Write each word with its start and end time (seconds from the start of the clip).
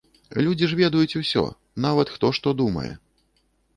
Людзі 0.45 0.69
ж 0.71 0.77
ведаюць 0.79 1.17
усё, 1.21 1.43
нават 1.85 2.07
хто 2.17 2.33
што 2.39 2.55
думае. 2.63 2.91